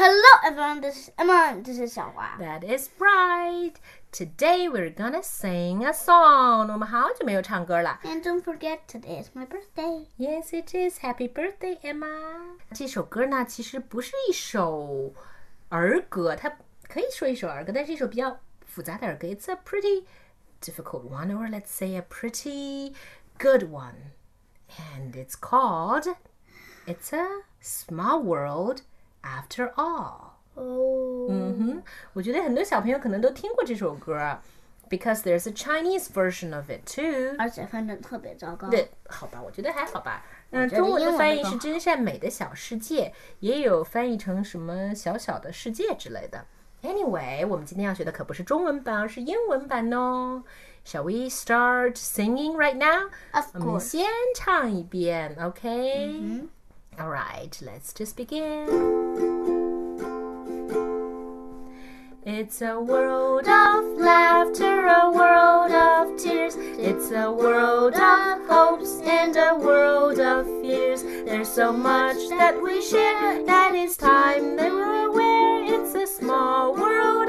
[0.00, 1.60] Hello everyone, this is Emma.
[1.62, 2.36] This is 小华。
[2.38, 3.72] That is right.
[4.12, 6.70] Today we're gonna sing a song.
[6.72, 8.00] 我们好久没有唱歌了。
[8.04, 10.06] And don't forget, today is my birthday.
[10.18, 11.00] Yes, it is.
[11.00, 12.58] Happy birthday, Emma.
[12.74, 15.14] 这首歌呢，其实不是一首
[15.70, 16.56] 儿歌，它
[16.88, 19.26] 可以说一首儿歌，但是一首比较复杂的儿歌。
[19.28, 20.04] It's a pretty
[20.60, 22.94] difficult one, or let's say a pretty
[23.38, 24.12] good one.
[24.68, 26.16] And it's called
[26.86, 27.26] It's a
[27.62, 28.82] Small World
[29.22, 30.32] After All.
[30.54, 31.82] 哦、嗯哼，
[32.14, 34.38] 我觉得很多小朋友可能都听过这首歌，
[34.88, 37.36] because there's a Chinese version of it too.
[37.38, 38.68] 而且翻译特别糟糕。
[38.68, 40.24] 对，好吧，我觉得还好吧。
[40.50, 46.46] 嗯，觉得中文的翻译是英文的更“真善美的小世界”，也有翻译成什么“小小的世界”之类的。
[46.82, 50.44] Anyway，我们今天要学的可不是中文版，而是英文版哦。
[50.86, 53.10] Shall we start singing right now？
[53.32, 53.80] Of 我们 course.
[53.80, 54.06] 先
[54.36, 56.48] 唱一遍，OK？、嗯
[56.99, 58.67] All right, let's just begin.
[62.23, 66.55] It's a world of laughter, a world of tears.
[66.57, 71.01] It's a world of hopes and a world of fears.
[71.03, 75.63] There's so much that we share that it's time that we're aware.
[75.63, 77.20] It's a small world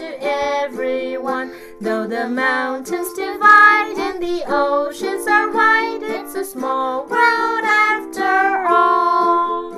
[0.00, 1.52] to everyone.
[1.80, 9.69] Though the mountains divide and the oceans are wide, it's a small world after all.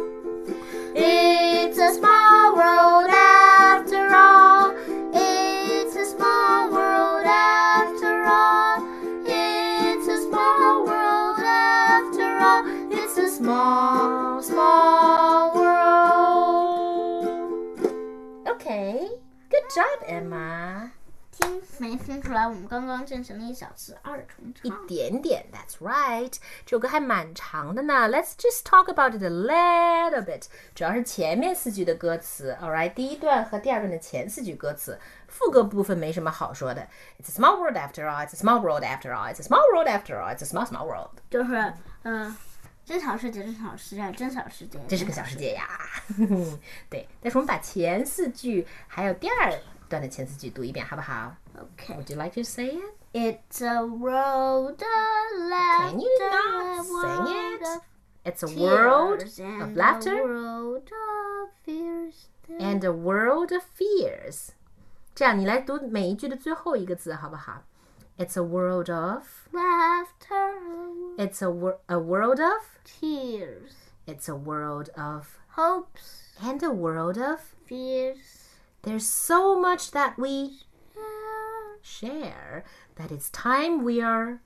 [19.75, 20.91] Job, Emma.
[21.33, 22.47] 听没听出来？
[22.47, 24.87] 我们刚刚进行了一小次二重唱一。
[24.87, 26.31] 点点，That's right。
[26.67, 28.07] 这首歌还蛮长的呢。
[28.07, 30.45] Let's just talk about it a little bit。
[30.75, 36.87] 主要是前面四句的歌词，All right，第一段和第二段的前四句歌词，副歌部分没什么好说的。
[37.19, 38.27] It's a small world after all.
[38.27, 39.33] It's a small world after all.
[39.33, 40.37] It's a small world after all.
[40.37, 41.13] It's a small small world.
[41.31, 41.73] 就是
[42.03, 42.37] 呃，
[42.85, 44.79] 真小世界，真小世界，真小世界。
[44.89, 45.67] 这是个小世界呀。
[46.91, 49.53] 对，但是我们把前四句还有第二
[49.89, 51.95] 段的前四句读一遍，好不好 OK。
[51.95, 52.95] ？Would you like to say it?
[53.13, 55.91] It's a world of laughter.
[55.91, 57.83] Can you not sing it?
[58.25, 60.17] It's a world of laughter.
[60.17, 62.29] A world of fears.
[62.59, 64.49] and a world of fears。
[65.15, 67.63] 这样，你来读每一句的最后一个字，好不好
[68.23, 70.55] It's a world of laughter.
[71.19, 73.75] It's a, wor- a world of tears.
[74.07, 78.47] It's a world of hopes and a world of fears.
[78.83, 80.61] There's so much that we
[81.83, 84.41] share that it's time we are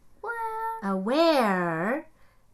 [0.82, 2.08] aware.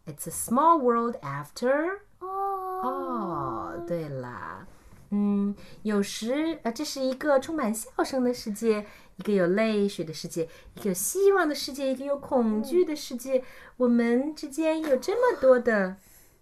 [0.04, 3.84] It's a small world after all.
[3.86, 4.66] 对啦。
[5.14, 8.86] 嗯，有时呃，这是一个充满笑声的世界，
[9.16, 13.44] 一个有泪水的世界，一个有希望的世界，一个有恐惧的世界。
[13.76, 15.96] 我们之间有这么多的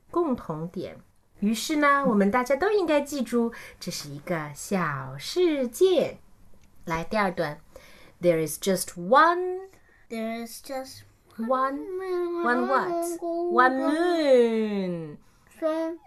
[0.08, 0.96] 共同点，
[1.40, 6.18] 于是呢，我们大家都应该记住，这是一个小世界。
[6.84, 7.60] 来，第二段
[8.20, 9.68] ，There is just one
[10.08, 11.02] There is just
[11.36, 11.86] one
[12.44, 12.88] one what
[13.52, 15.16] one moon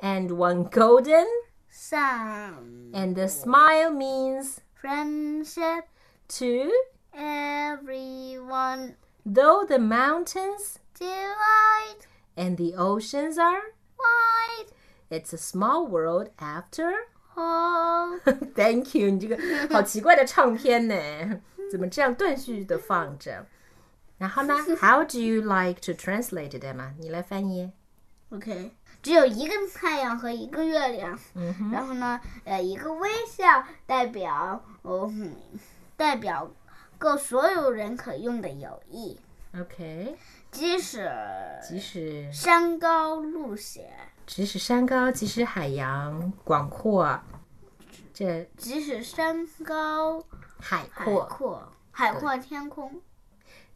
[0.01, 1.25] and one golden.
[1.72, 2.92] Sun.
[2.94, 5.88] And the smile means Friendship.
[6.28, 6.70] to,
[7.14, 8.96] Everyone.
[9.24, 12.06] though the mountains Divide.
[12.36, 13.62] and the oceans are,
[13.98, 14.72] Wide.
[15.10, 16.92] it's a small world after.
[17.36, 18.18] All.
[18.54, 19.38] Thank you，你这个
[19.70, 21.40] 好奇怪的唱片呢，
[21.70, 23.46] 怎么这样断续的放着？
[24.18, 24.54] 然后呢？
[24.80, 26.92] How do you like to translate it, Emma？
[26.98, 27.70] 你来翻译。
[28.33, 28.71] OK，
[29.03, 31.19] 只有一个太阳和一个月亮，
[31.71, 35.35] 然后呢，呃，一个微笑代表，哦，嗯
[35.95, 36.49] 代表
[36.97, 39.19] 够所有人可用的友谊
[39.55, 40.17] ，OK，
[40.49, 41.11] 即使
[41.61, 43.93] 即使山高路险，
[44.25, 47.19] 即使山高，即使海洋广阔，
[48.15, 50.19] 这即使山高
[50.59, 51.25] 海海阔。
[51.25, 52.99] 阔，海阔天空。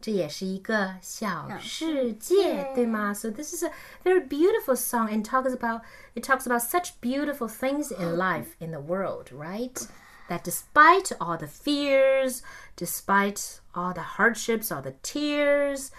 [0.01, 3.13] 这也是一个小世界，对吗？
[3.13, 3.71] So this is a
[4.03, 5.81] very beautiful song and talks about
[6.13, 9.87] it talks about such beautiful things in life in the world, right?
[10.29, 12.41] that despite all the fears,
[12.75, 15.91] despite all the hardships, all the tears,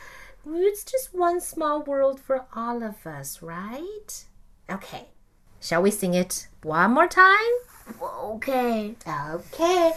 [0.47, 4.25] it's just one small world for all of us, right?
[4.71, 5.09] Okay.
[5.61, 7.55] Shall we sing it one more time?
[8.01, 9.95] OK， OK，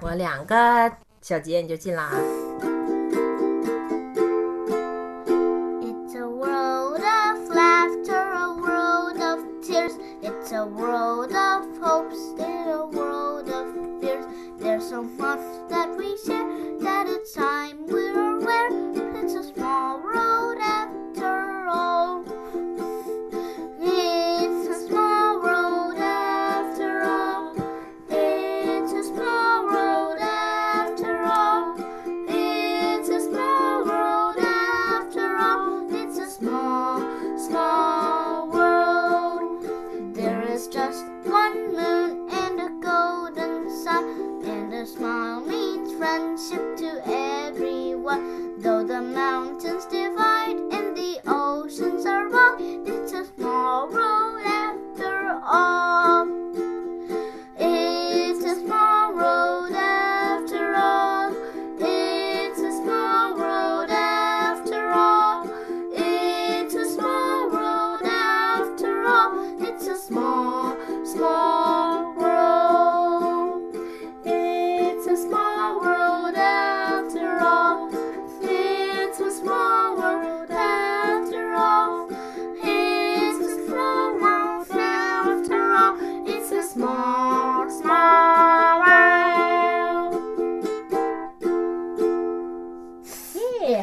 [0.00, 2.10] 我两个小节你就进啦。
[2.12, 2.41] It's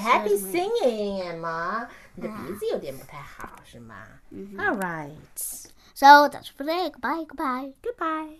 [0.10, 1.88] happy singing, Emma.
[2.16, 3.96] 你的鼻子有点不太好，是吗？
[4.58, 5.14] All right.
[5.94, 6.90] So that's for today.
[6.92, 7.74] Goodbye, goodbye.
[7.82, 8.38] Goodbye.